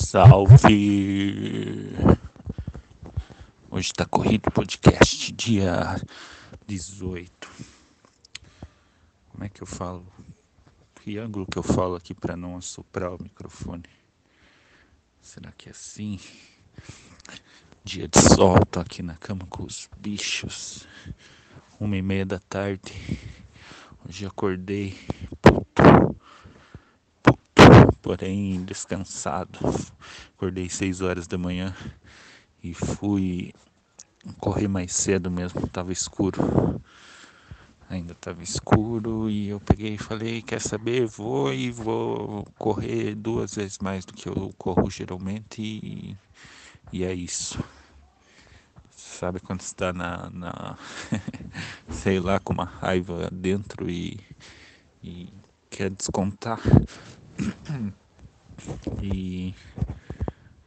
Salve! 0.00 1.92
Hoje 3.68 3.92
tá 3.92 4.06
corrido 4.06 4.46
o 4.46 4.50
podcast, 4.52 5.32
dia 5.32 6.00
18. 6.68 7.50
Como 9.32 9.44
é 9.44 9.48
que 9.48 9.60
eu 9.60 9.66
falo? 9.66 10.06
Que 11.02 11.18
ângulo 11.18 11.44
que 11.46 11.58
eu 11.58 11.64
falo 11.64 11.96
aqui 11.96 12.14
para 12.14 12.36
não 12.36 12.56
assoprar 12.56 13.12
o 13.12 13.20
microfone? 13.20 13.82
Será 15.20 15.50
que 15.50 15.68
é 15.68 15.72
assim? 15.72 16.20
Dia 17.82 18.06
de 18.06 18.20
sol, 18.20 18.64
tô 18.70 18.78
aqui 18.78 19.02
na 19.02 19.16
cama 19.16 19.46
com 19.50 19.64
os 19.64 19.90
bichos. 19.98 20.86
Uma 21.78 21.96
e 21.96 22.02
meia 22.02 22.24
da 22.24 22.38
tarde. 22.38 23.18
Hoje 24.08 24.24
acordei 24.24 24.96
porém 28.08 28.64
descansado. 28.64 29.58
Acordei 30.34 30.66
6 30.66 31.02
horas 31.02 31.26
da 31.26 31.36
manhã 31.36 31.76
e 32.64 32.72
fui 32.72 33.52
correr 34.38 34.66
mais 34.66 34.94
cedo 34.94 35.30
mesmo, 35.30 35.66
estava 35.66 35.92
escuro. 35.92 36.80
Ainda 37.86 38.12
estava 38.12 38.42
escuro 38.42 39.28
e 39.28 39.50
eu 39.50 39.60
peguei 39.60 39.92
e 39.92 39.98
falei, 39.98 40.40
quer 40.40 40.58
saber, 40.58 41.06
vou 41.06 41.52
e 41.52 41.70
vou 41.70 42.46
correr 42.58 43.14
duas 43.14 43.54
vezes 43.54 43.78
mais 43.78 44.06
do 44.06 44.14
que 44.14 44.26
eu 44.26 44.54
corro 44.56 44.88
geralmente 44.90 45.60
e, 45.60 46.16
e 46.90 47.04
é 47.04 47.12
isso. 47.12 47.62
Sabe 48.90 49.38
quando 49.38 49.60
está 49.60 49.92
na, 49.92 50.30
na 50.30 50.78
sei 51.92 52.20
lá, 52.20 52.40
com 52.40 52.54
uma 52.54 52.64
raiva 52.64 53.28
dentro 53.30 53.90
e, 53.90 54.18
e 55.04 55.30
quer 55.68 55.90
descontar? 55.90 56.58
E 59.02 59.54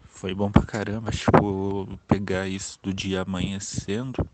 foi 0.07 0.33
bom 0.33 0.51
pra 0.51 0.63
caramba, 0.63 1.11
tipo, 1.11 1.97
pegar 2.07 2.47
isso 2.47 2.77
do 2.81 2.93
dia 2.93 3.21
amanhecendo. 3.21 4.25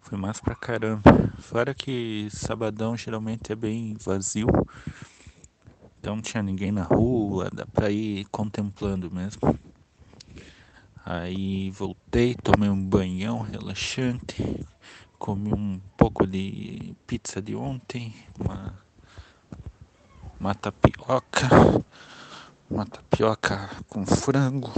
Foi 0.00 0.18
massa 0.18 0.42
pra 0.42 0.54
caramba. 0.54 1.02
Fora 1.38 1.74
que 1.74 2.28
sabadão 2.30 2.96
geralmente 2.96 3.52
é 3.52 3.54
bem 3.54 3.94
vazio. 4.02 4.46
Então 5.98 6.16
não 6.16 6.22
tinha 6.22 6.42
ninguém 6.42 6.72
na 6.72 6.82
rua, 6.82 7.48
dá 7.52 7.64
pra 7.66 7.90
ir 7.90 8.24
contemplando 8.30 9.10
mesmo. 9.10 9.58
Aí 11.04 11.70
voltei, 11.70 12.34
tomei 12.34 12.68
um 12.68 12.84
banhão 12.84 13.40
relaxante, 13.40 14.42
comi 15.18 15.52
um 15.52 15.80
pouco 15.96 16.26
de 16.26 16.94
pizza 17.06 17.42
de 17.42 17.54
ontem, 17.54 18.14
uma 18.38 18.80
uma 20.42 20.56
tapioca, 20.56 21.48
uma 22.68 22.84
tapioca 22.84 23.70
com 23.88 24.04
frango. 24.04 24.72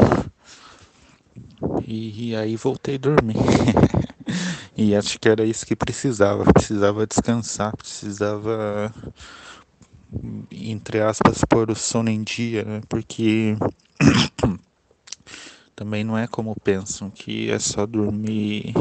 E, 1.86 2.28
e 2.28 2.36
aí 2.36 2.54
voltei 2.54 2.96
a 2.96 2.98
dormir. 2.98 3.36
e 4.76 4.94
acho 4.94 5.18
que 5.18 5.26
era 5.26 5.42
isso 5.42 5.64
que 5.64 5.74
precisava. 5.74 6.44
Precisava 6.52 7.06
descansar, 7.06 7.74
precisava, 7.74 8.92
entre 10.52 11.00
aspas, 11.00 11.42
pôr 11.48 11.70
o 11.70 11.74
sono 11.74 12.10
em 12.10 12.22
dia, 12.22 12.62
né? 12.62 12.82
Porque 12.86 13.56
também 15.74 16.04
não 16.04 16.18
é 16.18 16.26
como 16.26 16.54
pensam 16.60 17.08
que 17.08 17.50
é 17.50 17.58
só 17.58 17.86
dormir 17.86 18.74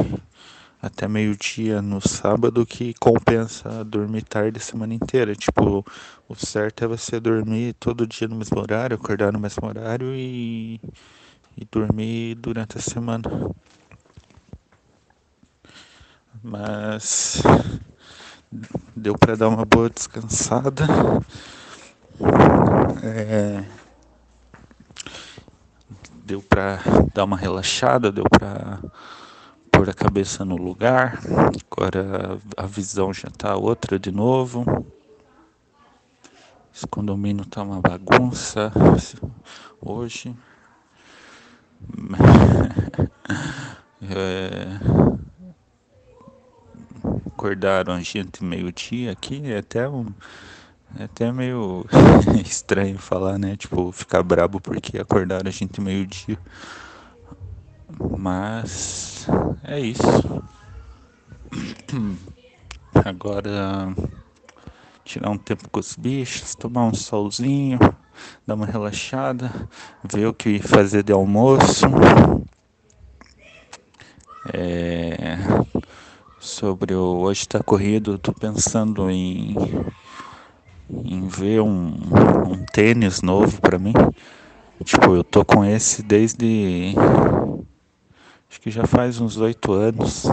até 0.83 1.07
meio-dia 1.07 1.81
no 1.81 2.05
sábado 2.05 2.65
que 2.65 2.93
compensa 2.95 3.85
dormir 3.85 4.23
tarde 4.23 4.57
a 4.57 4.61
semana 4.61 4.93
inteira. 4.93 5.33
Tipo, 5.33 5.85
o 6.27 6.35
certo 6.35 6.83
é 6.83 6.87
você 6.87 7.21
dormir 7.21 7.73
todo 7.79 8.05
dia 8.05 8.27
no 8.27 8.35
mesmo 8.35 8.59
horário, 8.59 8.97
acordar 8.97 9.31
no 9.31 9.39
mesmo 9.39 9.65
horário 9.65 10.13
e, 10.13 10.81
e 11.55 11.63
dormir 11.71 12.35
durante 12.35 12.77
a 12.77 12.81
semana. 12.81 13.23
Mas 16.43 17.41
deu 18.93 19.17
para 19.17 19.37
dar 19.37 19.47
uma 19.47 19.63
boa 19.63 19.89
descansada. 19.89 20.85
É, 23.01 23.63
deu 26.25 26.41
para 26.41 26.79
dar 27.13 27.23
uma 27.23 27.37
relaxada, 27.37 28.11
deu 28.11 28.25
para 28.29 28.81
pôr 29.83 29.89
a 29.89 29.93
cabeça 29.93 30.45
no 30.45 30.55
lugar. 30.55 31.19
Agora 31.69 32.39
a 32.55 32.65
visão 32.65 33.13
já 33.13 33.27
está 33.27 33.57
outra 33.57 33.99
de 33.99 34.11
novo. 34.11 34.63
Esse 36.73 36.87
condomínio 36.87 37.45
tá 37.45 37.63
uma 37.63 37.81
bagunça 37.81 38.71
hoje. 39.81 40.33
é... 44.09 44.67
Acordaram 47.27 47.93
a 47.93 47.99
gente 47.99 48.41
meio-dia 48.41 49.11
aqui, 49.11 49.51
é 49.51 49.57
até 49.57 49.89
um. 49.89 50.05
É 50.97 51.03
até 51.03 51.29
meio 51.29 51.85
estranho 52.45 52.97
falar, 52.97 53.37
né? 53.37 53.57
Tipo, 53.57 53.91
ficar 53.91 54.23
brabo 54.23 54.61
porque 54.61 54.97
acordaram 54.97 55.49
a 55.49 55.51
gente 55.51 55.81
meio-dia. 55.81 56.39
Mas 58.17 59.12
é 59.63 59.79
isso. 59.79 60.43
Agora 63.05 63.93
tirar 65.03 65.29
um 65.29 65.37
tempo 65.37 65.69
com 65.69 65.79
os 65.79 65.95
bichos, 65.95 66.55
tomar 66.55 66.85
um 66.85 66.93
solzinho, 66.93 67.77
dar 68.47 68.55
uma 68.55 68.65
relaxada, 68.65 69.51
ver 70.03 70.27
o 70.27 70.33
que 70.33 70.59
fazer 70.59 71.03
de 71.03 71.11
almoço. 71.11 71.85
É, 74.53 75.37
sobre 76.39 76.93
o 76.93 77.19
hoje 77.19 77.41
está 77.41 77.61
corrido, 77.63 78.15
estou 78.15 78.33
pensando 78.33 79.09
em, 79.09 79.55
em 80.89 81.27
ver 81.27 81.61
um, 81.61 81.93
um 82.47 82.65
tênis 82.73 83.21
novo 83.21 83.61
para 83.61 83.79
mim. 83.79 83.93
Tipo, 84.83 85.15
eu 85.15 85.23
tô 85.23 85.45
com 85.45 85.63
esse 85.63 86.03
desde 86.03 86.93
acho 88.53 88.61
que 88.61 88.69
já 88.69 88.85
faz 88.85 89.19
uns 89.19 89.37
oito 89.37 89.71
anos. 89.71 90.25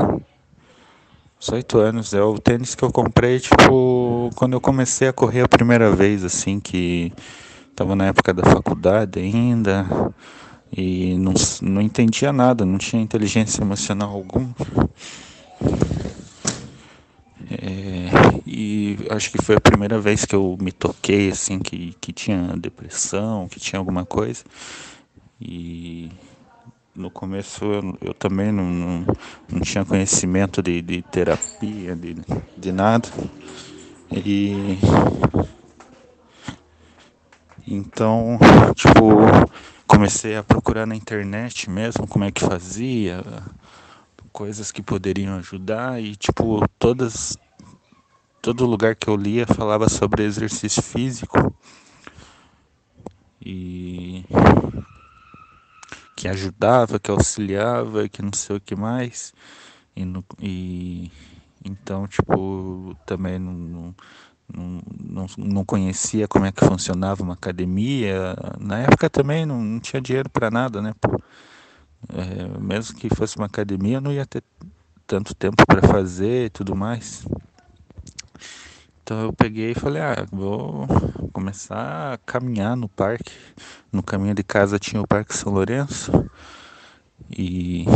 18 1.40 1.78
anos. 1.78 2.12
É 2.12 2.22
o 2.22 2.38
tênis 2.38 2.74
que 2.74 2.82
eu 2.82 2.92
comprei, 2.92 3.40
tipo, 3.40 4.28
quando 4.34 4.52
eu 4.52 4.60
comecei 4.60 5.08
a 5.08 5.12
correr 5.12 5.40
a 5.40 5.48
primeira 5.48 5.90
vez, 5.90 6.22
assim, 6.22 6.60
que 6.60 7.10
tava 7.74 7.96
na 7.96 8.08
época 8.08 8.34
da 8.34 8.42
faculdade 8.44 9.18
ainda. 9.18 9.86
E 10.70 11.16
não, 11.16 11.32
não 11.62 11.80
entendia 11.80 12.30
nada, 12.30 12.62
não 12.66 12.76
tinha 12.76 13.00
inteligência 13.00 13.62
emocional 13.62 14.10
alguma. 14.10 14.54
É, 17.50 18.10
e 18.46 18.98
acho 19.08 19.32
que 19.32 19.42
foi 19.42 19.56
a 19.56 19.60
primeira 19.60 19.98
vez 19.98 20.26
que 20.26 20.34
eu 20.34 20.58
me 20.60 20.72
toquei, 20.72 21.30
assim, 21.30 21.58
que, 21.58 21.96
que 21.98 22.12
tinha 22.12 22.54
depressão, 22.54 23.48
que 23.48 23.58
tinha 23.58 23.78
alguma 23.78 24.04
coisa. 24.04 24.44
E 25.40 26.10
no 27.00 27.10
começo 27.10 27.64
eu, 27.64 27.98
eu 28.00 28.14
também 28.14 28.52
não, 28.52 28.64
não, 28.64 29.06
não, 29.50 29.60
tinha 29.60 29.84
conhecimento 29.84 30.62
de, 30.62 30.82
de 30.82 31.02
terapia, 31.02 31.96
de, 31.96 32.16
de 32.56 32.72
nada. 32.72 33.08
E 34.12 34.78
então, 37.66 38.38
tipo, 38.74 39.00
comecei 39.86 40.36
a 40.36 40.42
procurar 40.42 40.86
na 40.86 40.94
internet 40.94 41.70
mesmo 41.70 42.06
como 42.06 42.24
é 42.24 42.30
que 42.30 42.44
fazia, 42.44 43.22
coisas 44.32 44.70
que 44.70 44.82
poderiam 44.82 45.36
ajudar 45.36 46.00
e 46.00 46.16
tipo, 46.16 46.66
todas 46.78 47.36
todo 48.42 48.66
lugar 48.66 48.96
que 48.96 49.08
eu 49.08 49.16
lia 49.16 49.46
falava 49.46 49.88
sobre 49.88 50.24
exercício 50.24 50.82
físico. 50.82 51.54
E 53.42 54.24
que 56.20 56.28
ajudava, 56.28 56.98
que 56.98 57.10
auxiliava, 57.10 58.06
que 58.06 58.20
não 58.20 58.32
sei 58.34 58.56
o 58.56 58.60
que 58.60 58.76
mais. 58.76 59.32
E, 59.96 60.04
no, 60.04 60.22
e 60.38 61.10
então, 61.64 62.06
tipo, 62.06 62.94
também 63.06 63.38
não, 63.38 63.94
não, 64.52 64.82
não, 65.02 65.26
não 65.38 65.64
conhecia 65.64 66.28
como 66.28 66.44
é 66.44 66.52
que 66.52 66.62
funcionava 66.62 67.22
uma 67.22 67.32
academia. 67.32 68.36
Na 68.60 68.80
época 68.80 69.08
também 69.08 69.46
não, 69.46 69.62
não 69.62 69.80
tinha 69.80 69.98
dinheiro 69.98 70.28
para 70.28 70.50
nada, 70.50 70.82
né? 70.82 70.92
Pô, 71.00 71.18
é, 72.10 72.58
mesmo 72.58 72.98
que 72.98 73.08
fosse 73.14 73.38
uma 73.38 73.46
academia, 73.46 73.98
não 73.98 74.12
ia 74.12 74.26
ter 74.26 74.42
tanto 75.06 75.34
tempo 75.34 75.64
para 75.66 75.88
fazer 75.88 76.44
e 76.46 76.50
tudo 76.50 76.76
mais. 76.76 77.24
Então 79.10 79.22
eu 79.22 79.32
peguei 79.32 79.72
e 79.72 79.74
falei, 79.74 80.00
ah, 80.00 80.24
vou 80.30 80.86
começar 81.32 82.12
a 82.12 82.18
caminhar 82.18 82.76
no 82.76 82.88
parque. 82.88 83.32
No 83.90 84.04
caminho 84.04 84.36
de 84.36 84.44
casa 84.44 84.78
tinha 84.78 85.02
o 85.02 85.06
Parque 85.06 85.36
São 85.36 85.52
Lourenço. 85.52 86.12
E 87.36 87.86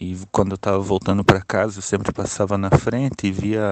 E 0.00 0.16
quando 0.30 0.52
eu 0.52 0.54
estava 0.54 0.78
voltando 0.78 1.24
para 1.24 1.40
casa, 1.42 1.78
eu 1.78 1.82
sempre 1.82 2.12
passava 2.12 2.56
na 2.56 2.70
frente 2.70 3.26
e 3.26 3.32
via 3.32 3.66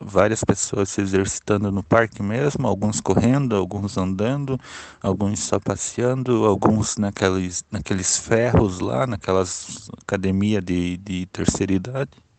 várias 0.00 0.42
pessoas 0.42 0.88
se 0.88 1.02
exercitando 1.02 1.70
no 1.70 1.82
parque 1.82 2.22
mesmo, 2.22 2.66
alguns 2.66 2.98
correndo, 2.98 3.54
alguns 3.54 3.98
andando, 3.98 4.58
alguns 5.02 5.40
só 5.40 5.60
passeando, 5.60 6.46
alguns 6.46 6.96
naqueles, 6.96 7.62
naqueles 7.70 8.16
ferros 8.16 8.80
lá, 8.80 9.06
naquelas 9.06 9.90
academia 10.02 10.62
de, 10.62 10.96
de 10.96 11.26
terceira 11.26 11.74
idade. 11.74 12.29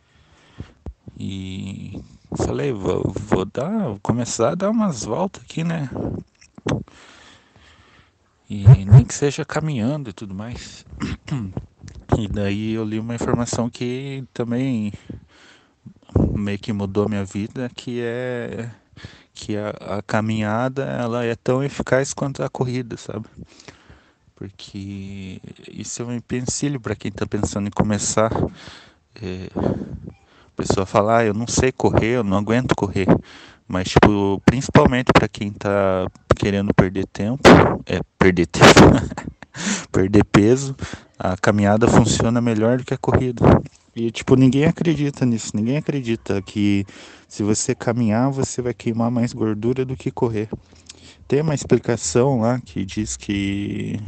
E 1.24 2.02
falei, 2.36 2.74
vou, 2.74 3.14
vou 3.16 3.46
dar, 3.46 3.90
vou 3.90 4.00
começar 4.02 4.54
a 4.54 4.56
dar 4.56 4.72
umas 4.72 5.06
voltas 5.06 5.44
aqui, 5.44 5.64
né? 5.64 5.88
E 8.50 8.66
nem 8.86 9.06
que 9.06 9.14
seja 9.14 9.46
caminhando 9.46 10.10
e 10.10 10.14
tudo 10.14 10.34
mais. 10.34 10.84
E 12.20 12.28
daí 12.28 12.74
eu 12.74 12.84
li 12.84 13.00
uma 13.00 13.16
informação 13.16 13.70
que 13.70 14.26
também 14.34 14.92
meio 16.36 16.60
que 16.60 16.74
mudou 16.74 17.08
minha 17.08 17.24
vida, 17.24 17.72
que 17.74 18.02
é 18.02 18.70
que 19.34 19.56
a, 19.56 19.70
a 19.70 20.02
caminhada 20.02 20.84
ela 20.84 21.24
é 21.24 21.36
tão 21.36 21.64
eficaz 21.64 22.14
quanto 22.14 22.44
a 22.44 22.50
corrida, 22.50 22.98
sabe? 22.98 23.26
Porque 24.36 25.40
isso 25.72 26.02
é 26.02 26.06
um 26.06 26.14
empecilho 26.14 26.82
para 26.82 26.96
quem 26.96 27.10
está 27.10 27.26
pensando 27.26 27.68
em 27.68 27.72
começar. 27.72 28.32
É, 29.16 29.48
a 30.54 30.62
pessoa 30.62 30.86
fala, 30.86 31.18
ah, 31.18 31.26
eu 31.26 31.34
não 31.34 31.48
sei 31.48 31.72
correr, 31.72 32.18
eu 32.18 32.24
não 32.24 32.38
aguento 32.38 32.76
correr. 32.76 33.08
Mas, 33.68 33.90
tipo, 33.90 34.42
principalmente 34.46 35.12
para 35.14 35.28
quem 35.28 35.48
está 35.48 36.08
querendo 36.36 36.74
perder 36.74 37.06
tempo, 37.08 37.42
é 37.86 38.02
perder 38.18 38.48
tempo, 38.48 38.66
perder 39.92 40.26
peso, 40.26 40.76
a 41.18 41.38
caminhada 41.38 41.88
funciona 41.88 42.42
melhor 42.42 42.78
do 42.78 42.84
que 42.84 42.94
a 42.94 42.98
corrida. 42.98 43.44
E 43.96 44.10
tipo, 44.10 44.36
ninguém 44.36 44.66
acredita 44.66 45.26
nisso, 45.26 45.52
ninguém 45.54 45.78
acredita 45.78 46.42
que 46.42 46.86
se 47.28 47.44
você 47.44 47.76
caminhar, 47.76 48.32
você 48.32 48.62
vai 48.62 48.74
queimar 48.74 49.12
mais 49.12 49.34
gordura 49.34 49.86
do 49.86 49.96
que 49.96 50.10
correr. 50.10 50.50
Tem 51.28 51.42
uma 51.42 51.54
explicação 51.54 52.42
lá 52.42 52.60
que 52.60 52.84
diz 52.84 53.16
que 53.16 54.00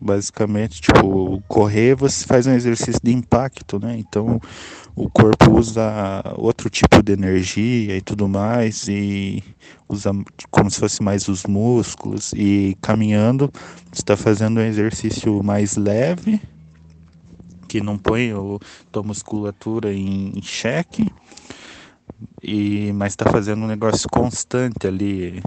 basicamente, 0.00 0.80
tipo, 0.80 1.42
correr 1.48 1.94
você 1.94 2.24
faz 2.24 2.46
um 2.46 2.52
exercício 2.52 3.00
de 3.02 3.12
impacto, 3.12 3.78
né? 3.78 3.96
Então, 3.98 4.40
o 4.98 5.08
corpo 5.08 5.52
usa 5.58 6.22
outro 6.36 6.68
tipo 6.68 7.02
de 7.02 7.12
energia 7.12 7.96
e 7.96 8.00
tudo 8.00 8.28
mais 8.28 8.88
e 8.88 9.42
usa 9.88 10.10
como 10.50 10.68
se 10.68 10.80
fosse 10.80 11.02
mais 11.02 11.28
os 11.28 11.44
músculos 11.44 12.32
e 12.32 12.76
caminhando 12.82 13.48
está 13.92 14.16
fazendo 14.16 14.58
um 14.58 14.64
exercício 14.64 15.40
mais 15.40 15.76
leve 15.76 16.40
que 17.68 17.80
não 17.80 17.96
põe 17.96 18.32
o, 18.32 18.58
tua 18.90 19.04
musculatura 19.04 19.92
em, 19.92 20.32
em 20.36 20.42
xeque 20.42 21.06
e 22.42 22.92
mas 22.92 23.12
está 23.12 23.30
fazendo 23.30 23.62
um 23.62 23.68
negócio 23.68 24.08
constante 24.10 24.86
ali 24.86 25.40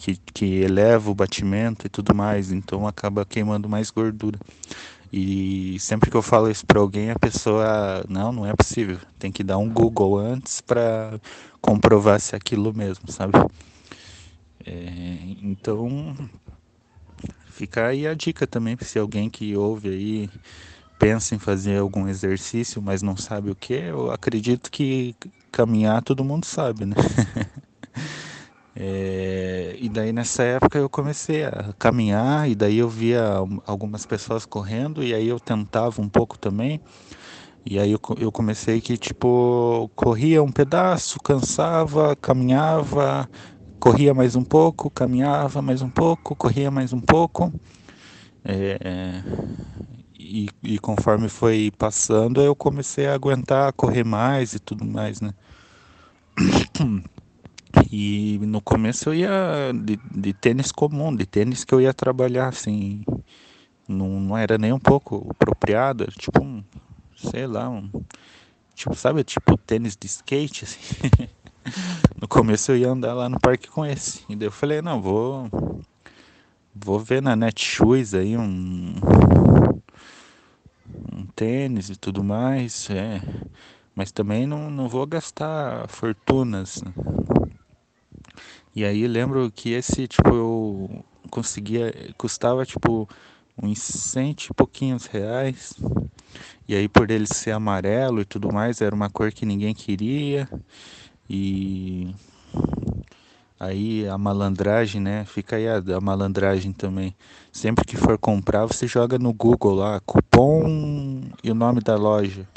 que, 0.00 0.16
que 0.32 0.62
eleva 0.62 1.10
o 1.10 1.14
batimento 1.14 1.86
e 1.86 1.90
tudo 1.90 2.14
mais 2.14 2.50
então 2.50 2.86
acaba 2.86 3.24
queimando 3.24 3.68
mais 3.68 3.90
gordura 3.90 4.38
e 5.12 5.76
sempre 5.80 6.08
que 6.08 6.16
eu 6.16 6.22
falo 6.22 6.48
isso 6.48 6.64
para 6.64 6.78
alguém, 6.78 7.10
a 7.10 7.18
pessoa, 7.18 8.04
não, 8.08 8.30
não 8.30 8.46
é 8.46 8.54
possível. 8.54 8.96
Tem 9.18 9.32
que 9.32 9.42
dar 9.42 9.58
um 9.58 9.68
Google 9.68 10.16
antes 10.16 10.60
para 10.60 11.20
comprovar 11.60 12.20
se 12.20 12.34
é 12.34 12.36
aquilo 12.36 12.72
mesmo, 12.72 13.10
sabe? 13.10 13.32
É, 14.64 15.18
então, 15.42 16.14
fica 17.48 17.88
aí 17.88 18.06
a 18.06 18.14
dica 18.14 18.46
também, 18.46 18.76
se 18.82 19.00
alguém 19.00 19.28
que 19.28 19.56
ouve 19.56 19.88
aí 19.88 20.30
pensa 20.96 21.34
em 21.34 21.38
fazer 21.40 21.78
algum 21.78 22.06
exercício, 22.06 22.80
mas 22.80 23.02
não 23.02 23.16
sabe 23.16 23.50
o 23.50 23.56
que, 23.56 23.74
eu 23.74 24.12
acredito 24.12 24.70
que 24.70 25.16
caminhar 25.50 26.02
todo 26.02 26.22
mundo 26.22 26.44
sabe, 26.44 26.84
né? 26.84 26.94
É, 28.82 29.76
e 29.78 29.90
daí 29.90 30.10
nessa 30.10 30.42
época 30.42 30.78
eu 30.78 30.88
comecei 30.88 31.44
a 31.44 31.74
caminhar 31.78 32.48
e 32.48 32.54
daí 32.54 32.78
eu 32.78 32.88
via 32.88 33.22
algumas 33.66 34.06
pessoas 34.06 34.46
correndo 34.46 35.04
e 35.04 35.12
aí 35.12 35.28
eu 35.28 35.38
tentava 35.38 36.00
um 36.00 36.08
pouco 36.08 36.38
também. 36.38 36.80
E 37.66 37.78
aí 37.78 37.92
eu, 37.92 38.00
eu 38.18 38.32
comecei 38.32 38.80
que 38.80 38.96
tipo 38.98 39.90
corria 39.94 40.42
um 40.42 40.52
pedaço, 40.52 41.18
cansava, 41.22 42.16
caminhava, 42.16 43.28
corria 43.78 44.14
mais 44.14 44.34
um 44.36 44.44
pouco, 44.44 44.90
caminhava 44.90 45.60
mais 45.62 45.82
um 45.82 45.90
pouco, 45.90 46.34
corria 46.36 46.70
mais 46.70 46.92
um 46.94 47.00
pouco. 47.02 47.52
É, 48.44 49.22
e, 50.18 50.48
e 50.62 50.78
conforme 50.78 51.28
foi 51.28 51.70
passando 51.78 52.40
eu 52.42 52.56
comecei 52.56 53.06
a 53.06 53.14
aguentar 53.14 53.72
correr 53.74 54.04
mais 54.04 54.54
e 54.54 54.60
tudo 54.60 54.84
mais, 54.86 55.20
né? 55.20 55.34
E 57.92 58.38
no 58.42 58.60
começo 58.60 59.08
eu 59.08 59.14
ia 59.14 59.72
de, 59.74 59.96
de 59.96 60.32
tênis 60.32 60.70
comum, 60.70 61.14
de 61.14 61.26
tênis 61.26 61.64
que 61.64 61.74
eu 61.74 61.80
ia 61.80 61.92
trabalhar 61.92 62.48
assim. 62.48 63.04
Não, 63.88 64.20
não 64.20 64.38
era 64.38 64.56
nem 64.56 64.72
um 64.72 64.78
pouco 64.78 65.26
apropriado, 65.30 66.06
tipo 66.12 66.40
um, 66.40 66.62
sei 67.16 67.48
lá, 67.48 67.68
um. 67.68 67.90
Tipo, 68.76 68.94
sabe, 68.94 69.24
tipo 69.24 69.56
tênis 69.58 69.96
de 69.96 70.06
skate, 70.06 70.64
assim. 70.64 70.78
no 72.20 72.28
começo 72.28 72.70
eu 72.70 72.76
ia 72.76 72.88
andar 72.88 73.12
lá 73.12 73.28
no 73.28 73.40
parque 73.40 73.68
com 73.68 73.84
esse. 73.84 74.22
E 74.28 74.36
daí 74.36 74.46
eu 74.46 74.52
falei, 74.52 74.80
não, 74.80 75.02
vou. 75.02 75.50
Vou 76.72 77.00
ver 77.00 77.20
na 77.20 77.34
Netshoes 77.34 78.14
aí 78.14 78.36
um. 78.36 78.94
Um 81.12 81.26
tênis 81.34 81.90
e 81.90 81.96
tudo 81.96 82.22
mais. 82.22 82.88
É. 82.88 83.20
Mas 83.96 84.12
também 84.12 84.46
não, 84.46 84.70
não 84.70 84.88
vou 84.88 85.04
gastar 85.06 85.88
fortunas. 85.88 86.82
E 88.74 88.84
aí 88.84 89.06
lembro 89.08 89.50
que 89.50 89.72
esse, 89.72 90.06
tipo, 90.06 90.28
eu 90.28 91.04
conseguia, 91.30 91.92
custava 92.16 92.64
tipo 92.64 93.08
uns 93.60 93.80
cento 93.80 94.44
e 94.44 94.54
pouquinhos 94.54 95.06
reais. 95.06 95.74
E 96.68 96.74
aí 96.74 96.88
por 96.88 97.10
ele 97.10 97.26
ser 97.26 97.50
amarelo 97.50 98.20
e 98.20 98.24
tudo 98.24 98.52
mais, 98.52 98.80
era 98.80 98.94
uma 98.94 99.10
cor 99.10 99.32
que 99.32 99.44
ninguém 99.44 99.74
queria. 99.74 100.48
E 101.28 102.14
aí 103.58 104.08
a 104.08 104.16
malandragem, 104.16 105.00
né? 105.00 105.24
Fica 105.24 105.56
aí 105.56 105.68
a, 105.68 105.78
a 105.96 106.00
malandragem 106.00 106.72
também. 106.72 107.14
Sempre 107.52 107.84
que 107.84 107.96
for 107.96 108.16
comprar, 108.18 108.66
você 108.66 108.86
joga 108.86 109.18
no 109.18 109.32
Google 109.32 109.74
lá, 109.74 110.00
cupom 110.06 111.22
e 111.42 111.50
o 111.50 111.54
nome 111.54 111.80
da 111.80 111.96
loja. 111.96 112.48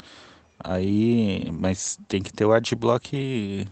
Aí, 0.62 1.50
mas 1.52 1.98
tem 2.08 2.22
que 2.22 2.32
ter 2.32 2.44
o 2.44 2.52
adblock 2.52 3.66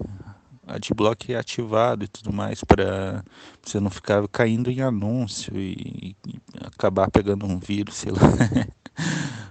adblock 0.75 1.35
ativado 1.35 2.05
e 2.05 2.09
tudo 2.09 2.33
mais 2.33 2.65
para 2.65 3.25
você 3.63 3.79
não 3.79 3.91
ficar 3.91 4.27
caindo 4.29 4.71
em 4.71 4.81
anúncio 4.81 5.57
e, 5.57 6.17
e 6.27 6.37
acabar 6.61 7.11
pegando 7.11 7.47
um 7.47 7.59
vírus, 7.59 7.97
sei 7.97 8.13
lá. 8.13 8.21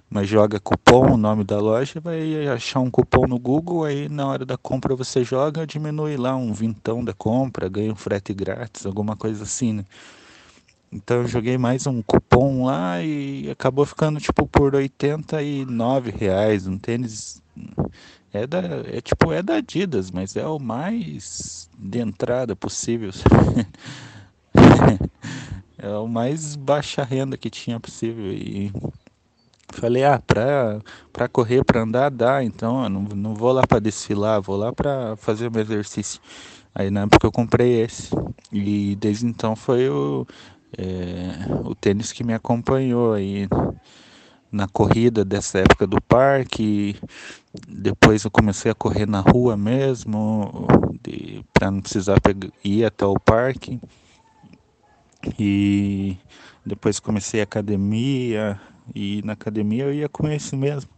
Mas 0.10 0.28
joga 0.28 0.60
cupom, 0.60 1.14
o 1.14 1.18
nome 1.18 1.46
da 1.46 1.58
loja, 1.58 2.02
vai 2.02 2.46
achar 2.50 2.82
um 2.82 2.92
cupom 2.92 3.28
no 3.28 3.40
Google, 3.40 3.86
aí 3.86 4.10
na 4.10 4.28
hora 4.28 4.46
da 4.46 4.58
compra 4.58 4.94
você 4.94 5.24
joga, 5.24 5.66
diminui 5.66 6.18
lá 6.18 6.36
um 6.36 6.52
vintão 6.52 7.02
da 7.02 7.14
compra, 7.14 7.70
ganha 7.70 7.94
um 7.94 7.96
frete 7.96 8.34
grátis, 8.34 8.86
alguma 8.86 9.16
coisa 9.16 9.44
assim, 9.44 9.72
né? 9.72 9.86
Então 10.94 11.22
eu 11.22 11.28
joguei 11.28 11.58
mais 11.58 11.88
um 11.88 12.02
cupom 12.02 12.66
lá 12.66 13.02
e 13.02 13.50
acabou 13.50 13.86
ficando 13.86 14.20
tipo 14.20 14.46
por 14.46 14.76
89 14.76 16.12
reais, 16.12 16.68
um 16.68 16.78
tênis 16.78 17.42
é 18.34 18.46
da 18.46 18.60
é 18.60 19.00
tipo 19.00 19.32
é 19.32 19.42
da 19.42 19.56
Adidas, 19.56 20.12
mas 20.12 20.36
é 20.36 20.46
o 20.46 20.60
mais 20.60 21.70
de 21.80 22.00
entrada 22.00 22.58
possível. 22.58 23.12
é 25.78 25.90
o 25.96 26.08
mais 26.08 26.58
baixa 26.58 27.04
renda 27.04 27.38
que 27.38 27.50
tinha 27.50 27.80
possível 27.80 28.26
e 28.34 28.70
falei, 29.70 30.04
ah, 30.04 30.20
para 30.20 30.82
para 31.14 31.30
correr, 31.30 31.64
para 31.64 31.84
andar 31.84 32.12
dá, 32.12 32.44
então 32.44 32.84
eu 32.84 32.90
não, 32.90 33.02
não 33.04 33.34
vou 33.34 33.54
lá 33.54 33.66
para 33.66 33.80
desfilar, 33.80 34.42
vou 34.42 34.58
lá 34.58 34.74
para 34.74 35.16
fazer 35.16 35.50
meu 35.50 35.62
exercício. 35.62 36.20
Aí 36.76 36.90
na 36.92 37.04
época 37.04 37.28
eu 37.28 37.32
comprei 37.32 37.82
esse 37.82 38.10
e 38.52 38.96
desde 38.98 39.26
então 39.26 39.56
foi 39.56 39.90
o 39.90 40.28
é, 40.78 41.46
o 41.66 41.76
tênis 41.76 42.12
que 42.12 42.24
me 42.24 42.34
acompanhou 42.34 43.14
aí 43.14 43.48
na 44.52 44.68
corrida 44.68 45.24
dessa 45.24 45.60
época 45.60 45.88
do 45.88 46.02
parque. 46.02 46.96
Depois 47.68 48.24
eu 48.24 48.32
comecei 48.32 48.72
a 48.72 48.76
correr 48.76 49.08
na 49.08 49.22
rua 49.22 49.56
mesmo, 49.56 50.68
para 51.54 51.72
não 51.72 51.82
precisar 51.82 52.20
pegar, 52.20 52.50
ir 52.64 52.86
até 52.86 53.06
o 53.06 53.20
parque. 53.20 53.80
E 55.40 56.18
depois 56.66 57.00
comecei 57.00 57.40
a 57.40 57.44
academia, 57.44 58.60
e 58.94 59.22
na 59.24 59.34
academia 59.34 59.86
eu 59.86 59.94
ia 59.94 60.10
com 60.10 60.28
esse 60.28 60.56
mesmo. 60.56 60.90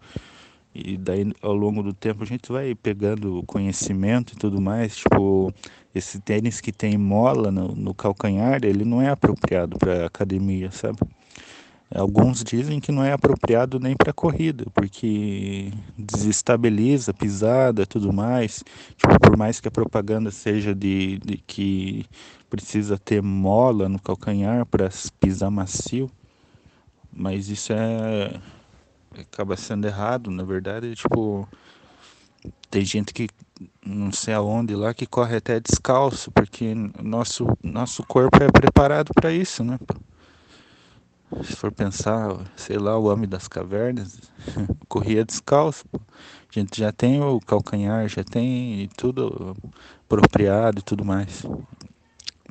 E 0.73 0.97
daí 0.97 1.31
ao 1.41 1.53
longo 1.53 1.83
do 1.83 1.93
tempo 1.93 2.23
a 2.23 2.25
gente 2.25 2.51
vai 2.51 2.73
pegando 2.73 3.43
conhecimento 3.45 4.33
e 4.33 4.35
tudo 4.35 4.59
mais. 4.59 4.97
Tipo, 4.97 5.53
esse 5.93 6.19
tênis 6.19 6.59
que 6.59 6.71
tem 6.71 6.97
mola 6.97 7.51
no, 7.51 7.69
no 7.75 7.93
calcanhar, 7.93 8.63
ele 8.63 8.83
não 8.83 9.01
é 9.01 9.09
apropriado 9.09 9.77
para 9.77 10.05
academia, 10.05 10.71
sabe? 10.71 10.99
Alguns 11.93 12.43
dizem 12.43 12.79
que 12.79 12.91
não 12.91 13.03
é 13.03 13.11
apropriado 13.11 13.79
nem 13.79 13.95
para 13.95 14.11
corrida, 14.11 14.65
porque 14.73 15.71
desestabiliza 15.95 17.13
pisada, 17.13 17.85
tudo 17.85 18.11
mais. 18.11 18.63
Tipo, 18.97 19.19
por 19.19 19.37
mais 19.37 19.59
que 19.59 19.67
a 19.67 19.71
propaganda 19.71 20.31
seja 20.31 20.73
de, 20.73 21.19
de 21.19 21.37
que 21.37 22.05
precisa 22.49 22.97
ter 22.97 23.21
mola 23.21 23.87
no 23.87 23.99
calcanhar 23.99 24.65
para 24.65 24.89
pisar 25.19 25.51
macio, 25.51 26.09
mas 27.11 27.47
isso 27.47 27.71
é 27.73 28.39
acaba 29.21 29.55
sendo 29.55 29.85
errado, 29.85 30.31
na 30.31 30.43
verdade, 30.43 30.95
tipo, 30.95 31.47
tem 32.71 32.83
gente 32.83 33.13
que 33.13 33.27
não 33.85 34.11
sei 34.11 34.33
aonde 34.33 34.75
lá 34.75 34.93
que 34.93 35.05
corre 35.05 35.37
até 35.37 35.59
descalço, 35.59 36.31
porque 36.31 36.73
nosso 37.01 37.45
nosso 37.63 38.03
corpo 38.03 38.43
é 38.43 38.51
preparado 38.51 39.11
para 39.13 39.31
isso, 39.31 39.63
né? 39.63 39.79
Se 41.43 41.55
for 41.55 41.71
pensar, 41.71 42.39
sei 42.55 42.77
lá, 42.77 42.97
o 42.97 43.05
homem 43.05 43.27
das 43.27 43.47
cavernas 43.47 44.19
corria 44.87 45.25
descalço. 45.25 45.85
A 45.93 46.59
gente 46.59 46.79
já 46.79 46.91
tem 46.91 47.21
o 47.21 47.39
calcanhar, 47.39 48.07
já 48.07 48.23
tem 48.23 48.87
tudo 48.95 49.55
apropriado 50.05 50.79
e 50.79 50.83
tudo 50.83 51.03
mais. 51.03 51.43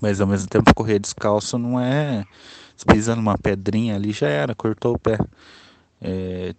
Mas 0.00 0.20
ao 0.20 0.26
mesmo 0.26 0.48
tempo 0.48 0.74
correr 0.74 0.98
descalço 0.98 1.56
não 1.58 1.78
é. 1.78 2.24
Se 2.76 2.84
pisa 2.84 3.14
numa 3.14 3.38
pedrinha 3.38 3.94
ali 3.94 4.10
já 4.10 4.28
era, 4.28 4.54
cortou 4.54 4.94
o 4.94 4.98
pé. 4.98 5.16
É, 6.00 6.52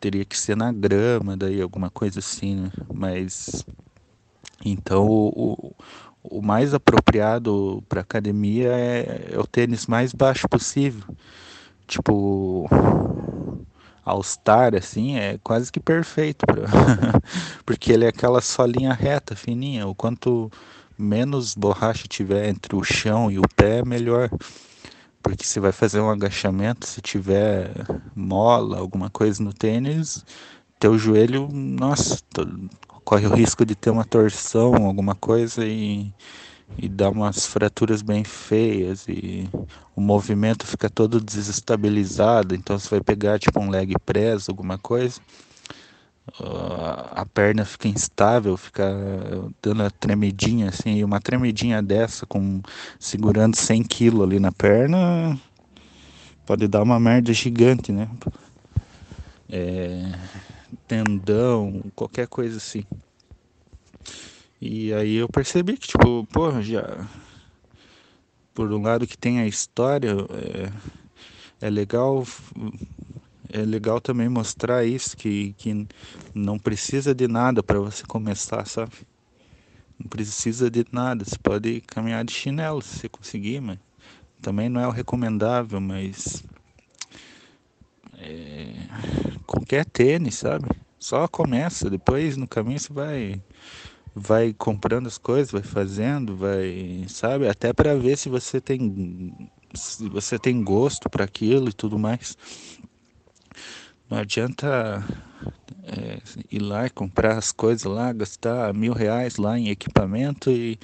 teria 0.00 0.24
que 0.24 0.38
ser 0.38 0.56
na 0.56 0.72
grama, 0.72 1.36
daí 1.36 1.60
alguma 1.60 1.90
coisa 1.90 2.20
assim, 2.20 2.56
né? 2.56 2.72
Mas 2.90 3.66
então 4.70 5.06
o, 5.08 5.74
o 6.22 6.42
mais 6.42 6.74
apropriado 6.74 7.82
para 7.88 8.00
academia 8.00 8.68
é, 8.72 9.30
é 9.32 9.38
o 9.38 9.46
tênis 9.46 9.86
mais 9.86 10.12
baixo 10.12 10.48
possível. 10.48 11.04
Tipo, 11.86 12.68
All 14.04 14.22
Star, 14.22 14.74
assim, 14.74 15.16
é 15.16 15.38
quase 15.42 15.70
que 15.70 15.80
perfeito. 15.80 16.44
Pra... 16.46 16.64
Porque 17.64 17.92
ele 17.92 18.04
é 18.04 18.08
aquela 18.08 18.40
solinha 18.40 18.92
reta, 18.92 19.36
fininha. 19.36 19.86
O 19.86 19.94
quanto 19.94 20.50
menos 20.98 21.54
borracha 21.54 22.06
tiver 22.08 22.48
entre 22.48 22.74
o 22.74 22.82
chão 22.82 23.30
e 23.30 23.38
o 23.38 23.42
pé, 23.54 23.84
melhor. 23.84 24.30
Porque 25.22 25.44
você 25.44 25.58
vai 25.58 25.72
fazer 25.72 26.00
um 26.00 26.10
agachamento, 26.10 26.86
se 26.86 27.00
tiver 27.00 27.72
mola, 28.14 28.78
alguma 28.78 29.10
coisa 29.10 29.42
no 29.42 29.52
tênis, 29.52 30.24
teu 30.78 30.96
joelho, 30.96 31.48
nossa, 31.50 32.22
corre 33.06 33.24
o 33.24 33.32
risco 33.32 33.64
de 33.64 33.76
ter 33.76 33.90
uma 33.90 34.04
torção, 34.04 34.74
alguma 34.84 35.14
coisa 35.14 35.64
e, 35.64 36.12
e 36.76 36.88
dar 36.88 37.10
umas 37.10 37.46
fraturas 37.46 38.02
bem 38.02 38.24
feias 38.24 39.06
e 39.06 39.48
o 39.94 40.00
movimento 40.00 40.66
fica 40.66 40.90
todo 40.90 41.20
desestabilizado, 41.20 42.52
então 42.52 42.76
você 42.76 42.90
vai 42.90 43.00
pegar 43.00 43.38
tipo 43.38 43.60
um 43.60 43.70
leg 43.70 43.94
press, 44.04 44.48
alguma 44.48 44.76
coisa, 44.76 45.20
a 47.12 47.24
perna 47.32 47.64
fica 47.64 47.86
instável, 47.86 48.56
fica 48.56 48.84
dando 49.62 49.84
a 49.84 49.90
tremidinha 49.90 50.70
assim, 50.70 50.96
e 50.96 51.04
uma 51.04 51.20
tremidinha 51.20 51.80
dessa 51.80 52.26
com 52.26 52.60
segurando 52.98 53.54
100 53.54 53.84
kg 53.84 54.24
ali 54.24 54.40
na 54.40 54.50
perna 54.50 55.38
pode 56.44 56.66
dar 56.66 56.82
uma 56.82 56.98
merda 56.98 57.32
gigante, 57.32 57.92
né? 57.92 58.08
É, 59.48 60.12
tendão, 60.86 61.82
qualquer 61.94 62.26
coisa 62.26 62.56
assim. 62.56 62.84
E 64.60 64.92
aí 64.94 65.16
eu 65.16 65.28
percebi 65.28 65.76
que 65.76 65.88
tipo, 65.88 66.26
porra, 66.26 66.62
já 66.62 67.06
por 68.54 68.72
um 68.72 68.80
lado 68.80 69.06
que 69.06 69.18
tem 69.18 69.40
a 69.40 69.46
história, 69.46 70.12
é, 71.60 71.66
é 71.66 71.70
legal 71.70 72.24
é 73.52 73.62
legal 73.62 74.00
também 74.00 74.28
mostrar 74.28 74.84
isso, 74.84 75.16
que, 75.16 75.54
que 75.58 75.86
não 76.34 76.58
precisa 76.58 77.14
de 77.14 77.28
nada 77.28 77.62
para 77.62 77.78
você 77.78 78.02
começar, 78.04 78.66
sabe? 78.66 78.92
Não 79.98 80.08
precisa 80.08 80.70
de 80.70 80.84
nada, 80.90 81.24
você 81.24 81.38
pode 81.38 81.80
caminhar 81.82 82.24
de 82.24 82.32
chinelo 82.32 82.82
se 82.82 82.98
você 82.98 83.08
conseguir, 83.08 83.60
mas 83.60 83.78
também 84.42 84.68
não 84.68 84.80
é 84.80 84.86
o 84.86 84.90
recomendável, 84.90 85.80
mas 85.80 86.44
é, 88.18 88.72
qualquer 89.46 89.84
tênis, 89.84 90.36
sabe? 90.36 90.68
Só 90.98 91.28
começa, 91.28 91.90
depois 91.90 92.36
no 92.36 92.48
caminho 92.48 92.78
você 92.78 92.92
vai 92.92 93.42
vai 94.18 94.54
comprando 94.54 95.06
as 95.06 95.18
coisas, 95.18 95.52
vai 95.52 95.62
fazendo, 95.62 96.34
vai, 96.34 97.04
sabe? 97.06 97.46
Até 97.46 97.74
para 97.74 97.94
ver 97.94 98.16
se 98.16 98.30
você 98.30 98.60
tem 98.60 99.34
se 99.74 100.08
você 100.08 100.38
tem 100.38 100.62
gosto 100.64 101.10
para 101.10 101.24
aquilo 101.24 101.68
e 101.68 101.72
tudo 101.72 101.98
mais. 101.98 102.36
Não 104.08 104.18
adianta 104.18 105.04
é, 105.82 106.18
ir 106.50 106.60
lá 106.60 106.86
e 106.86 106.90
comprar 106.90 107.36
as 107.36 107.52
coisas 107.52 107.84
lá, 107.84 108.12
gastar 108.12 108.72
mil 108.72 108.92
reais 108.92 109.36
lá 109.36 109.58
em 109.58 109.68
equipamento 109.68 110.50
e, 110.50 110.78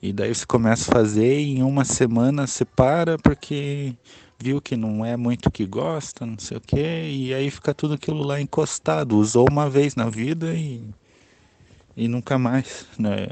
e 0.00 0.12
daí 0.12 0.34
você 0.34 0.46
começa 0.46 0.90
a 0.90 0.94
fazer 0.94 1.40
e 1.40 1.58
em 1.58 1.62
uma 1.62 1.84
semana 1.84 2.46
você 2.46 2.64
para 2.64 3.18
porque 3.18 3.94
viu 4.38 4.60
que 4.60 4.76
não 4.76 5.04
é 5.04 5.16
muito 5.16 5.50
que 5.50 5.66
gosta, 5.66 6.26
não 6.26 6.38
sei 6.38 6.56
o 6.58 6.60
que, 6.60 6.76
e 6.76 7.34
aí 7.34 7.50
fica 7.50 7.74
tudo 7.74 7.94
aquilo 7.94 8.22
lá 8.22 8.40
encostado. 8.40 9.16
Usou 9.16 9.46
uma 9.50 9.68
vez 9.68 9.94
na 9.94 10.08
vida 10.08 10.54
e, 10.54 10.88
e 11.96 12.08
nunca 12.08 12.38
mais, 12.38 12.86
né? 12.98 13.26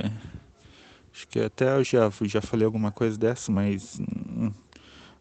Acho 1.13 1.29
que 1.29 1.41
até 1.41 1.77
eu 1.77 1.85
já, 1.85 2.11
já 2.23 2.41
falei 2.41 2.67
alguma 2.67 2.91
coisa 2.91 3.17
dessa, 3.17 3.53
mas 3.53 4.01
hum, 4.01 4.51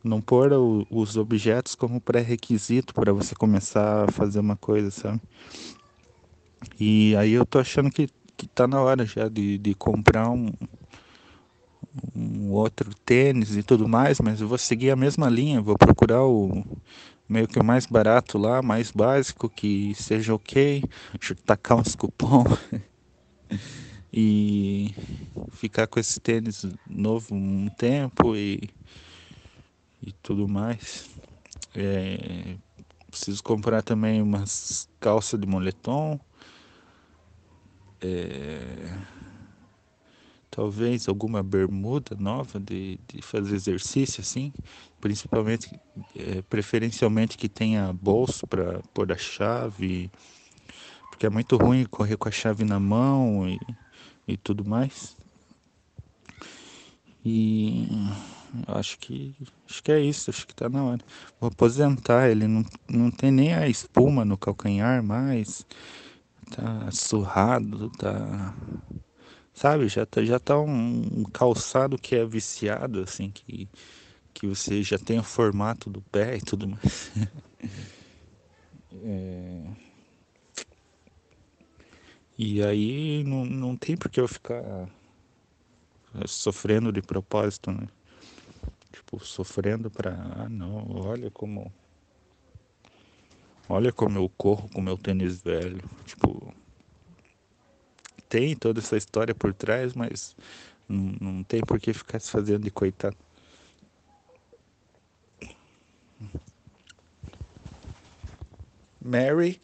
não 0.03 0.19
pôr 0.19 0.51
o, 0.53 0.87
os 0.89 1.17
objetos 1.17 1.75
como 1.75 2.01
pré-requisito 2.01 2.93
para 2.93 3.13
você 3.13 3.35
começar 3.35 4.09
a 4.09 4.11
fazer 4.11 4.39
uma 4.39 4.55
coisa, 4.57 4.89
sabe? 4.89 5.21
E 6.79 7.15
aí 7.15 7.33
eu 7.33 7.45
tô 7.45 7.59
achando 7.59 7.91
que, 7.91 8.09
que 8.35 8.47
tá 8.47 8.67
na 8.67 8.81
hora 8.81 9.05
já 9.05 9.27
de, 9.29 9.57
de 9.57 9.75
comprar 9.75 10.29
um, 10.29 10.47
um 12.15 12.51
outro 12.51 12.93
tênis 13.05 13.55
e 13.55 13.63
tudo 13.63 13.87
mais, 13.87 14.19
mas 14.19 14.41
eu 14.41 14.47
vou 14.47 14.57
seguir 14.57 14.91
a 14.91 14.95
mesma 14.95 15.29
linha, 15.29 15.61
vou 15.61 15.77
procurar 15.77 16.23
o 16.25 16.63
meio 17.27 17.47
que 17.47 17.59
o 17.59 17.63
mais 17.63 17.85
barato 17.85 18.37
lá, 18.37 18.61
mais 18.61 18.91
básico, 18.91 19.49
que 19.49 19.93
seja 19.95 20.33
ok, 20.33 20.83
tacar 21.45 21.77
uns 21.77 21.95
cupom 21.95 22.43
e 24.11 24.93
ficar 25.51 25.87
com 25.87 25.99
esse 25.99 26.19
tênis 26.19 26.65
novo 26.87 27.33
um 27.33 27.69
tempo 27.69 28.35
e 28.35 28.69
e 30.05 30.11
tudo 30.21 30.47
mais. 30.47 31.09
É, 31.73 32.55
preciso 33.09 33.41
comprar 33.41 33.81
também 33.81 34.21
umas 34.21 34.89
calças 34.99 35.39
de 35.39 35.47
moletom. 35.47 36.19
É, 38.01 38.97
talvez 40.53 41.07
alguma 41.07 41.41
bermuda 41.41 42.15
nova 42.15 42.59
de, 42.59 42.99
de 43.07 43.23
fazer 43.23 43.55
exercício 43.55 44.21
assim, 44.21 44.53
principalmente, 45.01 45.79
é, 46.15 46.43
preferencialmente 46.43 47.37
que 47.37 47.49
tenha 47.49 47.91
bolso 47.91 48.45
para 48.45 48.79
pôr 48.93 49.11
a 49.11 49.17
chave, 49.17 50.11
porque 51.09 51.25
é 51.25 51.29
muito 51.29 51.57
ruim 51.57 51.85
correr 51.85 52.17
com 52.17 52.29
a 52.29 52.31
chave 52.31 52.63
na 52.63 52.79
mão 52.79 53.49
e, 53.49 53.59
e 54.27 54.37
tudo 54.37 54.63
mais. 54.63 55.17
E 57.25 57.87
acho 58.67 58.99
que 58.99 59.35
acho 59.67 59.81
que 59.81 59.91
é 59.91 59.99
isso, 59.99 60.29
acho 60.29 60.45
que 60.45 60.53
tá 60.53 60.69
na 60.69 60.83
hora. 60.83 61.01
Vou 61.39 61.47
aposentar, 61.47 62.29
ele 62.29 62.47
não, 62.47 62.63
não 62.87 63.09
tem 63.09 63.31
nem 63.31 63.55
a 63.55 63.67
espuma 63.67 64.23
no 64.23 64.37
calcanhar 64.37 65.01
mais. 65.01 65.65
Tá 66.51 66.91
surrado, 66.91 67.89
tá 67.97 68.53
sabe, 69.53 69.87
já 69.87 70.05
tá 70.05 70.23
já 70.23 70.39
tá 70.39 70.59
um, 70.59 71.23
calçado 71.31 71.97
que 71.97 72.15
é 72.15 72.25
viciado 72.25 73.01
assim 73.01 73.29
que 73.29 73.69
que 74.33 74.47
você 74.47 74.81
já 74.81 74.97
tem 74.97 75.19
o 75.19 75.23
formato 75.23 75.89
do 75.89 76.01
pé 76.01 76.37
e 76.37 76.41
tudo 76.41 76.67
mais. 76.67 77.11
é... 79.03 79.67
E 82.37 82.63
aí 82.63 83.23
não, 83.23 83.45
não 83.45 83.77
tem 83.77 83.95
por 83.95 84.09
que 84.09 84.19
eu 84.19 84.27
ficar 84.27 84.89
sofrendo 86.27 86.91
de 86.91 87.01
propósito, 87.01 87.71
né? 87.71 87.87
Tipo, 88.91 89.23
sofrendo 89.23 89.89
para, 89.89 90.11
ah, 90.11 90.49
não, 90.49 90.85
olha 91.07 91.29
como 91.31 91.71
olha 93.69 93.91
como 93.91 94.17
eu 94.17 94.29
corro 94.29 94.69
com 94.69 94.81
meu 94.81 94.97
tênis 94.97 95.41
velho, 95.41 95.81
tipo, 96.05 96.53
tem 98.33 98.55
toda 98.55 98.79
essa 98.79 98.97
história 98.97 99.35
por 99.35 99.53
trás, 99.53 99.93
mas 99.93 100.35
não, 100.89 101.13
não 101.21 101.43
tem 101.43 101.61
por 101.61 101.79
que 101.79 101.93
ficar 101.93 102.19
se 102.19 102.31
fazendo 102.31 102.63
de 102.63 102.71
coitado. 102.71 103.15
Mary. 108.99 109.61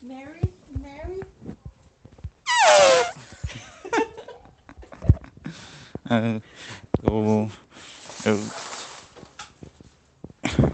Mary, 0.00 0.54
Mary. 0.70 1.20
Ah, 6.04 6.40
eu, 7.02 7.50
eu, 8.24 8.38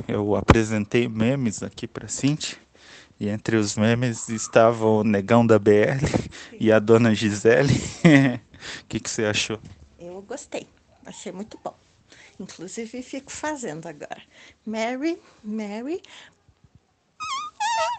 eu 0.07 0.37
apresentei 0.37 1.09
memes 1.09 1.63
aqui 1.63 1.89
pra 1.89 2.09
Cintia. 2.09 2.62
E 3.19 3.29
entre 3.29 3.57
os 3.57 3.77
memes 3.77 4.29
estava 4.29 4.87
o 4.87 5.05
negão 5.05 5.47
da 5.47 5.59
BL 5.59 6.01
e 6.59 6.73
a 6.73 6.79
dona 6.79 7.15
Gisele. 7.15 7.73
O 7.73 8.85
que, 8.89 9.01
que 9.01 9.11
você 9.11 9.25
achou? 9.25 9.59
Eu 9.99 10.21
gostei, 10.23 10.67
achei 11.07 11.33
muito 11.33 11.59
bom. 11.63 11.75
Inclusive 12.41 13.03
fico 13.03 13.31
fazendo 13.31 13.87
agora. 13.87 14.23
Mary, 14.67 15.19
Mary. 15.45 16.03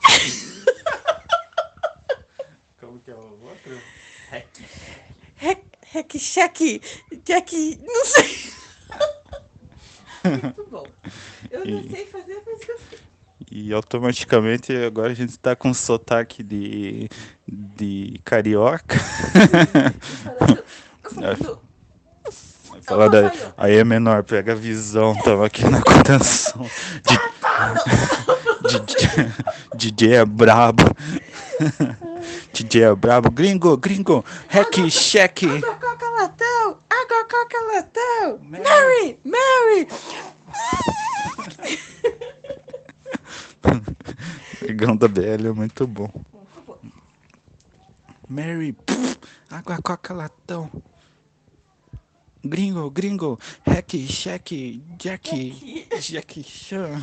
Como 2.79 2.99
que 2.99 3.11
é 3.11 3.15
o 3.15 3.39
outro? 3.43 3.79
Rec, 5.37 6.17
cheque, 6.19 6.81
cheque, 7.25 7.79
não 7.81 8.05
sei. 8.05 8.53
Muito 10.41 10.65
bom. 10.69 10.85
Eu 11.51 11.65
não 11.65 11.81
E- 11.81 11.89
sei 11.89 12.05
fazer, 12.05 12.41
mas 12.45 12.65
gostei. 12.65 12.99
E 13.55 13.71
automaticamente 13.71 14.75
agora 14.75 15.11
a 15.11 15.13
gente 15.13 15.37
tá 15.37 15.55
com 15.55 15.71
sotaque 15.75 16.41
de, 16.41 17.07
de 17.47 18.19
carioca. 18.25 18.97
Falar 22.81 23.09
da, 23.09 23.31
aí 23.55 23.75
é 23.75 23.83
menor, 23.83 24.23
pega 24.23 24.53
a 24.53 24.55
visão, 24.55 25.15
tava 25.21 25.45
aqui 25.45 25.63
na 25.69 25.83
contenção. 25.83 26.67
De, 27.03 28.79
de, 28.79 29.87
DJ 29.91 30.15
é 30.15 30.25
brabo. 30.25 30.85
DJ 32.53 32.85
é 32.85 32.95
brabo. 32.95 33.29
Gringo, 33.29 33.77
gringo, 33.77 34.25
hack, 34.47 34.89
check. 34.89 35.43
água 35.43 35.75
coca 35.75 36.09
latão, 36.09 36.79
água 36.89 37.27
coca 37.29 37.61
latão. 37.71 38.39
Mary, 38.41 39.19
Mary. 39.23 39.87
Ligão 44.61 44.95
da 44.95 45.07
BL 45.07 45.47
é 45.47 45.51
muito 45.51 45.87
bom. 45.87 46.11
Mary, 48.27 48.73
puf, 48.73 49.17
água, 49.49 49.81
coca, 49.81 50.13
latão. 50.13 50.69
Gringo, 52.45 52.89
gringo, 52.91 53.39
hack, 53.65 53.91
check, 54.07 54.49
Jack, 54.97 55.87
Jack 56.01 56.43
Chan. 56.43 56.99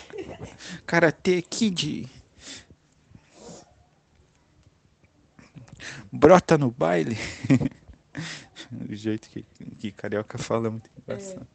Karate 0.86 1.42
Kid. 1.42 2.08
Brota 6.10 6.56
no 6.56 6.70
baile. 6.70 7.16
Do 8.70 8.94
jeito 8.94 9.28
que, 9.28 9.42
que 9.42 9.92
carioca 9.92 10.38
fala 10.38 10.68
é 10.68 10.70
muito 10.70 10.90
engraçado. 10.96 11.46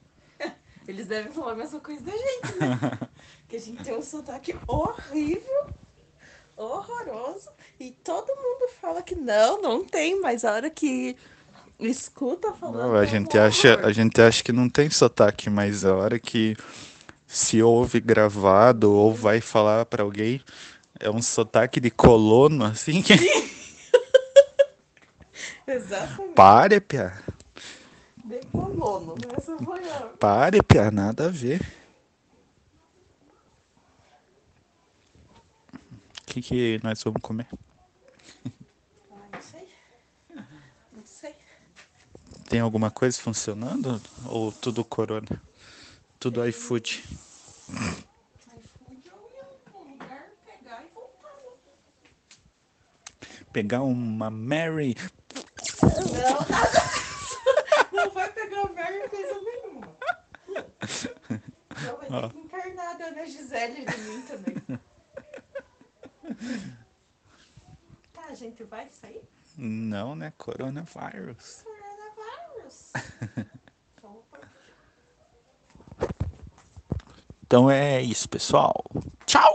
Eles 0.90 1.06
devem 1.06 1.32
falar 1.32 1.52
a 1.52 1.56
mesma 1.56 1.80
coisa 1.80 2.02
da 2.02 2.12
gente, 2.12 2.60
né? 2.60 3.00
que 3.48 3.58
a 3.58 3.60
gente 3.60 3.84
tem 3.84 3.96
um 3.96 4.02
sotaque 4.02 4.56
horrível, 4.66 5.68
horroroso, 6.58 7.52
e 7.80 7.92
todo 7.92 8.26
mundo 8.26 8.72
fala 8.82 9.04
que 9.04 9.14
não, 9.14 9.62
não 9.62 9.86
tem, 9.86 10.20
mas 10.20 10.44
a 10.44 10.52
hora 10.52 10.68
que 10.68 11.16
escuta 11.80 12.54
falando. 12.54 12.88
Não, 12.88 12.96
a 12.96 13.04
é 13.04 13.06
gente 13.06 13.38
acha, 13.38 13.80
a 13.86 13.92
gente 13.92 14.20
acha 14.20 14.44
que 14.44 14.52
não 14.52 14.68
tem 14.68 14.90
sotaque, 14.90 15.48
mas 15.48 15.86
a 15.86 15.96
hora 15.96 16.18
que 16.18 16.58
se 17.28 17.62
ouve 17.62 18.00
gravado 18.00 18.92
ou 18.92 19.14
vai 19.14 19.40
falar 19.40 19.86
pra 19.86 20.02
alguém, 20.02 20.42
é 21.00 21.08
um 21.08 21.22
sotaque 21.22 21.80
de 21.80 21.92
colono, 21.92 22.66
assim 22.66 23.04
Exatamente. 25.68 26.34
pare, 26.34 26.82
pia, 26.82 27.14
De 28.30 28.40
colono, 28.52 29.16
né? 29.16 29.34
Essa 29.36 29.58
foi 29.58 29.90
a. 29.90 30.02
pare, 30.20 30.62
pia, 30.62 30.92
nada 30.92 31.26
a 31.26 31.30
ver. 31.30 31.60
O 35.74 36.26
que 36.28 36.40
que 36.40 36.80
nós 36.84 37.02
vamos 37.04 37.24
comer? 37.24 37.48
Ah, 37.52 39.18
não 39.34 39.42
sei. 39.42 39.68
Não 40.96 41.04
sei. 41.04 41.34
Tem 42.48 42.60
alguma 42.60 42.92
coisa 42.92 43.20
funcionando 43.20 44.00
ou 44.28 44.52
tudo 44.52 44.86
corona? 44.86 45.42
Tudo 46.20 46.48
iFood. 46.48 47.04
iFood 47.68 49.08
eu 49.08 49.32
ia 49.34 49.48
lugar 49.74 50.30
pegar 50.46 50.84
e 50.84 50.94
voltar. 50.94 51.34
Pegar 53.52 53.82
uma 53.82 54.30
Mary, 54.30 54.96
Não, 55.82 56.70
Mary 58.90 59.10
coisa 59.10 59.42
nenhuma. 59.42 59.98
Não 61.82 61.98
vai 61.98 62.10
ter 62.10 62.30
que 62.30 62.40
encarnar 62.40 62.90
a 62.90 62.94
dona 62.94 63.26
Gisele 63.26 63.86
de 63.86 63.98
mim 64.02 64.22
também. 64.24 64.80
Tá, 68.14 68.26
a 68.30 68.34
gente 68.34 68.64
vai 68.64 68.90
sair? 68.90 69.22
não, 69.58 70.16
né? 70.16 70.34
Coronavírus. 70.38 71.64
Coronavírus. 71.64 72.94
Então 77.50 77.68
é 77.68 78.00
isso, 78.00 78.30
pessoal. 78.30 78.86
Tchau! 79.26 79.52